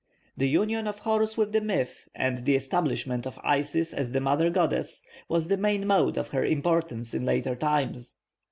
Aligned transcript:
The 0.35 0.47
union 0.49 0.87
of 0.87 0.97
Horus 0.97 1.37
with 1.37 1.51
the 1.51 1.61
myth, 1.61 2.07
and 2.15 2.43
the 2.43 2.55
establishment 2.55 3.27
of 3.27 3.37
Isis 3.43 3.93
as 3.93 4.11
the 4.13 4.19
mother 4.19 4.49
goddess, 4.49 5.03
was 5.29 5.47
the 5.47 5.57
main 5.57 5.85
mode 5.85 6.17
of 6.17 6.29
her 6.29 6.43
importance 6.43 7.13
in 7.13 7.23
later 7.23 7.55
times. 7.55 8.15